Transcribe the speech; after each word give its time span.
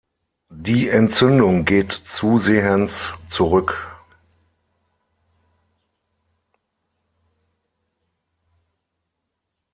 Die 0.49 0.89
Entzündung 0.89 1.63
geht 1.63 1.91
zusehends 1.91 3.13
zurück. 3.29 3.87